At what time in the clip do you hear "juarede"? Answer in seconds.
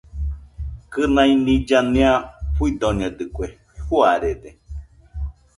3.85-4.49